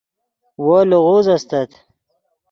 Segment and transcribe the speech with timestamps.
[0.63, 1.71] وو لیغوز استت